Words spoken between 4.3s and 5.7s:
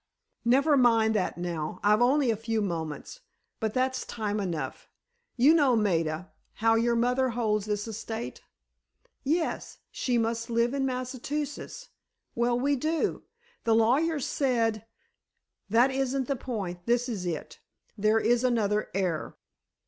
enough. You